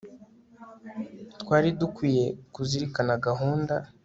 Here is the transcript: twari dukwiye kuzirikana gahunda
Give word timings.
twari 1.41 1.69
dukwiye 1.79 2.25
kuzirikana 2.53 3.13
gahunda 3.25 3.75